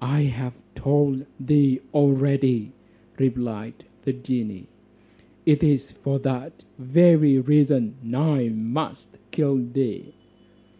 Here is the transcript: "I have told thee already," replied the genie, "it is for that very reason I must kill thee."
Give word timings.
"I 0.00 0.20
have 0.20 0.54
told 0.76 1.26
thee 1.40 1.80
already," 1.92 2.70
replied 3.18 3.82
the 4.02 4.12
genie, 4.12 4.68
"it 5.44 5.64
is 5.64 5.90
for 5.90 6.20
that 6.20 6.62
very 6.78 7.40
reason 7.40 7.96
I 8.14 8.48
must 8.50 9.18
kill 9.32 9.56
thee." 9.56 10.14